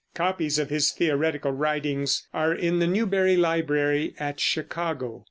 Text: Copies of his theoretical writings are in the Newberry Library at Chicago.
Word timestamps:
Copies 0.15 0.57
of 0.57 0.71
his 0.71 0.91
theoretical 0.91 1.51
writings 1.51 2.27
are 2.33 2.51
in 2.51 2.79
the 2.79 2.87
Newberry 2.87 3.37
Library 3.37 4.15
at 4.17 4.39
Chicago. 4.39 5.19